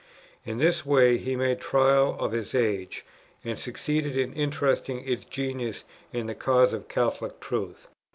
[0.47, 3.05] In this way he made trial of his age,
[3.43, 7.87] and succeeded in interesting its genius in the cause of Catholic truth."